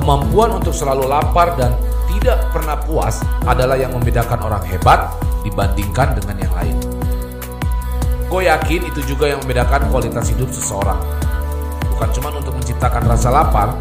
Kemampuan 0.00 0.56
untuk 0.56 0.72
selalu 0.72 1.12
lapar 1.12 1.60
dan 1.60 1.76
tidak 2.08 2.40
pernah 2.56 2.72
puas 2.72 3.20
adalah 3.44 3.76
yang 3.76 3.92
membedakan 3.92 4.40
orang 4.40 4.64
hebat 4.64 5.12
dibandingkan 5.44 6.16
dengan 6.16 6.40
yang 6.40 6.52
lain. 6.56 6.76
Gue 8.32 8.48
yakin 8.48 8.88
itu 8.88 9.04
juga 9.04 9.28
yang 9.28 9.44
membedakan 9.44 9.92
kualitas 9.92 10.32
hidup 10.32 10.48
seseorang. 10.48 10.96
Bukan 11.92 12.08
cuma 12.16 12.32
untuk 12.32 12.56
menciptakan 12.56 13.12
rasa 13.12 13.28
lapar, 13.28 13.76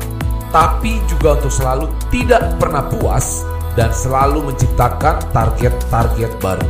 tapi 0.51 1.00
juga 1.07 1.39
untuk 1.39 1.55
selalu 1.55 1.87
tidak 2.11 2.51
pernah 2.59 2.83
puas 2.83 3.47
dan 3.79 3.88
selalu 3.95 4.51
menciptakan 4.51 5.23
target-target 5.31 6.36
baru. 6.43 6.67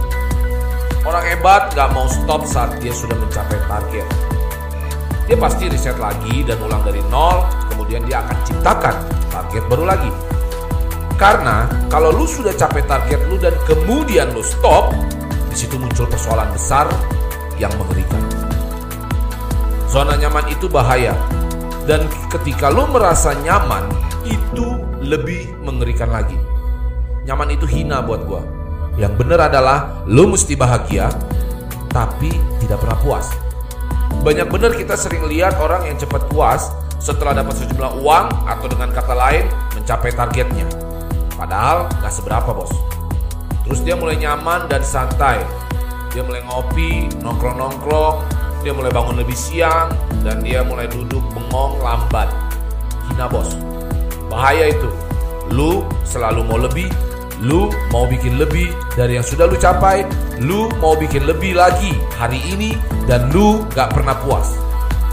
Orang 1.09 1.25
hebat 1.25 1.73
gak 1.73 1.89
mau 1.97 2.05
stop 2.05 2.45
saat 2.45 2.77
dia 2.77 2.93
sudah 2.93 3.17
mencapai 3.17 3.57
target. 3.65 4.05
Dia 5.25 5.37
pasti 5.41 5.65
riset 5.65 5.97
lagi 5.97 6.45
dan 6.45 6.61
ulang 6.61 6.85
dari 6.85 7.01
nol, 7.09 7.49
kemudian 7.73 8.05
dia 8.05 8.21
akan 8.21 8.37
ciptakan 8.45 8.95
target 9.49 9.65
baru 9.65 9.89
lagi. 9.89 10.13
Karena 11.17 11.65
kalau 11.89 12.13
lu 12.13 12.29
sudah 12.29 12.53
capai 12.53 12.85
target 12.85 13.17
lu 13.33 13.41
dan 13.41 13.57
kemudian 13.65 14.29
lu 14.29 14.45
stop, 14.45 14.93
di 15.49 15.57
situ 15.57 15.73
muncul 15.81 16.05
persoalan 16.05 16.53
besar 16.53 16.85
yang 17.57 17.73
mengerikan. 17.81 18.21
Zona 19.89 20.13
nyaman 20.21 20.53
itu 20.53 20.69
bahaya. 20.69 21.17
Dan 21.89 22.05
ketika 22.29 22.69
lu 22.69 22.85
merasa 22.93 23.33
nyaman, 23.41 23.89
itu 24.29 24.77
lebih 25.01 25.49
mengerikan 25.65 26.13
lagi. 26.13 26.37
Nyaman 27.25 27.57
itu 27.57 27.65
hina 27.65 28.05
buat 28.05 28.29
gua. 28.29 28.45
Yang 29.01 29.17
benar 29.17 29.49
adalah 29.49 30.05
lu 30.05 30.29
mesti 30.29 30.53
bahagia, 30.53 31.09
tapi 31.89 32.29
tidak 32.61 32.85
pernah 32.85 33.01
puas. 33.01 33.33
Banyak 34.21 34.45
benar 34.45 34.77
kita 34.77 34.93
sering 34.93 35.25
lihat 35.25 35.57
orang 35.57 35.89
yang 35.89 35.97
cepat 35.97 36.29
puas 36.29 36.69
setelah 36.99 37.31
dapat 37.31 37.55
sejumlah 37.63 38.03
uang 38.03 38.25
atau 38.45 38.67
dengan 38.67 38.91
kata 38.91 39.15
lain 39.15 39.47
mencapai 39.73 40.11
targetnya. 40.13 40.67
Padahal 41.39 41.87
gak 42.03 42.11
seberapa 42.11 42.51
bos. 42.51 42.69
Terus 43.63 43.79
dia 43.87 43.95
mulai 43.95 44.19
nyaman 44.19 44.67
dan 44.67 44.83
santai. 44.83 45.39
Dia 46.11 46.25
mulai 46.25 46.43
ngopi, 46.43 47.07
nongkrong-nongkrong, 47.23 48.17
dia 48.65 48.75
mulai 48.75 48.91
bangun 48.91 49.15
lebih 49.23 49.37
siang, 49.37 49.93
dan 50.25 50.43
dia 50.43 50.65
mulai 50.65 50.89
duduk 50.91 51.23
bengong 51.31 51.79
lambat. 51.79 52.27
Hina 53.07 53.31
bos. 53.31 53.55
Bahaya 54.27 54.73
itu. 54.73 54.89
Lu 55.53 55.85
selalu 56.03 56.43
mau 56.43 56.59
lebih, 56.59 56.89
lu 57.39 57.71
mau 57.93 58.03
bikin 58.09 58.35
lebih 58.41 58.73
dari 58.97 59.15
yang 59.15 59.25
sudah 59.25 59.47
lu 59.47 59.55
capai, 59.55 60.03
lu 60.43 60.67
mau 60.83 60.97
bikin 60.99 61.23
lebih 61.23 61.55
lagi 61.55 61.95
hari 62.19 62.41
ini, 62.51 62.75
dan 63.07 63.31
lu 63.31 63.63
gak 63.71 63.95
pernah 63.95 64.17
puas. 64.19 64.68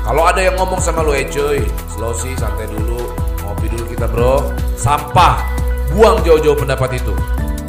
Kalau 0.06 0.22
ada 0.22 0.38
yang 0.38 0.54
ngomong 0.54 0.78
sama 0.78 1.02
lu, 1.02 1.10
eh 1.18 1.26
cuy, 1.26 1.66
slow 1.90 2.14
sih, 2.14 2.30
santai 2.38 2.70
dulu, 2.70 3.10
ngopi 3.42 3.66
dulu 3.66 3.90
kita 3.90 4.06
bro, 4.06 4.54
sampah, 4.78 5.42
buang 5.90 6.22
jauh-jauh 6.22 6.54
pendapat 6.54 7.02
itu. 7.02 7.10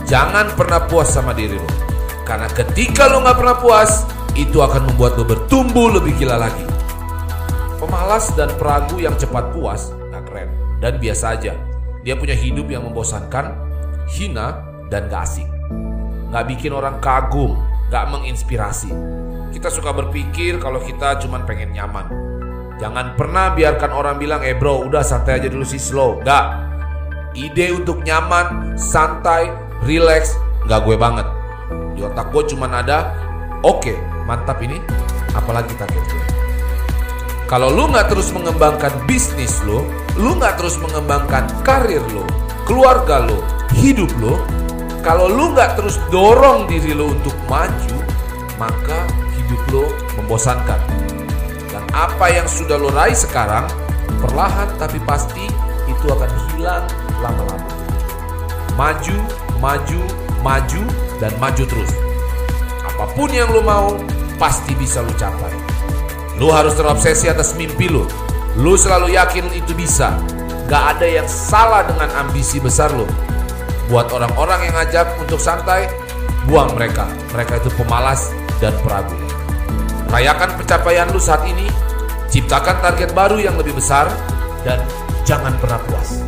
Jangan 0.05 0.53
pernah 0.53 0.85
puas 0.85 1.09
sama 1.09 1.33
diri 1.33 1.57
lu. 1.57 1.69
Karena 2.21 2.45
ketika 2.53 3.09
lu 3.09 3.25
gak 3.25 3.41
pernah 3.41 3.57
puas, 3.57 4.05
itu 4.37 4.61
akan 4.61 4.85
membuat 4.93 5.17
lu 5.17 5.25
bertumbuh 5.25 5.97
lebih 5.97 6.13
gila 6.21 6.37
lagi. 6.37 6.61
Pemalas 7.81 8.29
dan 8.37 8.53
peragu 8.53 9.01
yang 9.01 9.17
cepat 9.17 9.57
puas 9.57 9.89
gak 10.13 10.29
keren 10.29 10.53
dan 10.77 11.01
biasa 11.01 11.41
aja. 11.41 11.57
Dia 12.05 12.13
punya 12.21 12.37
hidup 12.37 12.69
yang 12.69 12.85
membosankan, 12.85 13.49
hina, 14.13 14.61
dan 14.93 15.09
gak 15.09 15.25
asik. 15.25 15.49
Gak 16.29 16.45
bikin 16.53 16.69
orang 16.69 17.01
kagum, 17.01 17.57
gak 17.87 18.05
menginspirasi. 18.11 18.91
Kita 19.51 19.71
suka 19.71 19.95
berpikir 19.95 20.59
kalau 20.59 20.83
kita 20.83 21.17
cuma 21.23 21.41
pengen 21.47 21.71
nyaman. 21.71 22.07
Jangan 22.77 23.17
pernah 23.17 23.55
biarkan 23.57 23.89
orang 23.89 24.15
bilang, 24.21 24.45
eh 24.45 24.53
bro 24.53 24.85
udah 24.85 25.01
santai 25.01 25.41
aja 25.41 25.49
dulu 25.49 25.65
sih 25.65 25.81
slow. 25.81 26.21
Gak. 26.21 26.45
Ide 27.33 27.73
untuk 27.73 28.05
nyaman, 28.05 28.77
santai, 28.77 29.49
relax, 29.85 30.37
gak 30.67 30.83
gue 30.85 30.97
banget. 30.99 31.25
Di 31.97 32.05
otak 32.05 32.29
gue 32.29 32.43
cuma 32.53 32.69
ada, 32.69 33.13
oke 33.65 33.81
okay, 33.81 33.97
mantap 34.29 34.61
ini, 34.61 34.77
apalagi 35.33 35.73
target 35.79 36.03
gue. 36.05 36.25
Kalau 37.47 37.71
lu 37.71 37.87
nggak 37.87 38.11
terus 38.11 38.27
mengembangkan 38.35 38.91
bisnis 39.07 39.63
lu, 39.63 39.79
lu 40.19 40.35
nggak 40.35 40.59
terus 40.59 40.75
mengembangkan 40.83 41.47
karir 41.63 42.03
lu, 42.11 42.27
keluarga 42.67 43.23
lu, 43.23 43.39
hidup 43.79 44.11
lu, 44.19 44.35
kalau 45.07 45.31
lu 45.31 45.55
nggak 45.55 45.79
terus 45.79 45.95
dorong 46.11 46.67
diri 46.67 46.91
lu 46.91 47.15
untuk 47.15 47.31
maju, 47.47 47.95
maka 48.59 49.07
hidup 49.39 49.61
lu 49.71 49.87
membosankan. 50.19 50.83
Dan 51.71 51.79
apa 51.95 52.27
yang 52.27 52.43
sudah 52.43 52.75
lu 52.75 52.91
raih 52.91 53.15
sekarang, 53.15 53.63
perlahan 54.19 54.67
tapi 54.75 54.99
pasti 55.07 55.47
itu 55.87 56.05
akan 56.11 56.27
hilang 56.51 56.83
lama-lama. 57.23 57.71
Maju, 58.75 59.15
maju, 59.63 60.01
maju, 60.43 60.83
dan 61.23 61.31
maju 61.39 61.63
terus. 61.63 61.91
Apa 62.83 63.07
pun 63.15 63.31
yang 63.31 63.47
lu 63.55 63.63
mau, 63.63 63.95
pasti 64.35 64.75
bisa 64.75 64.99
lu 64.99 65.15
capai. 65.15 65.55
Lu 66.35 66.51
harus 66.51 66.75
terobsesi 66.75 67.31
atas 67.31 67.55
mimpi 67.55 67.87
lu. 67.87 68.03
Lu 68.59 68.75
selalu 68.75 69.15
yakin 69.15 69.55
itu 69.55 69.71
bisa. 69.71 70.19
Gak 70.67 70.99
ada 70.99 71.07
yang 71.07 71.31
salah 71.31 71.87
dengan 71.87 72.11
ambisi 72.11 72.59
besar 72.59 72.91
lu. 72.91 73.07
Buat 73.87 74.11
orang-orang 74.11 74.67
yang 74.67 74.75
ngajak 74.75 75.07
untuk 75.15 75.39
santai, 75.39 75.87
buang 76.43 76.75
mereka. 76.75 77.07
Mereka 77.31 77.63
itu 77.63 77.71
pemalas 77.79 78.35
dan 78.59 78.75
peragu. 78.83 79.15
Rayakan 80.11 80.59
pencapaian 80.59 81.07
lu 81.07 81.19
saat 81.19 81.47
ini, 81.47 81.71
ciptakan 82.27 82.83
target 82.83 83.15
baru 83.15 83.39
yang 83.39 83.55
lebih 83.55 83.79
besar, 83.79 84.11
dan 84.67 84.83
jangan 85.23 85.55
pernah 85.63 85.79
puas. 85.87 86.26